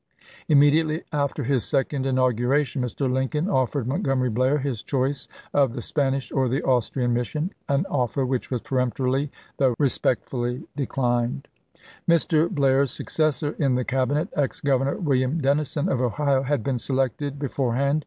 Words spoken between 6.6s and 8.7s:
Austrian mission, an toSi2fcroiu, offer which was